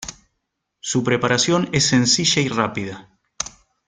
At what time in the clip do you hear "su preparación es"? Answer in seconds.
0.79-1.85